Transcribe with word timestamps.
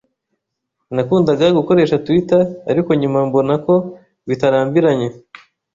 Nakundaga 0.95 1.45
gukoresha 1.59 2.01
Twitter, 2.05 2.41
ariko 2.71 2.89
nyuma 3.01 3.19
mbona 3.27 3.53
ko 3.65 3.73
bitarambiranye, 4.27 5.07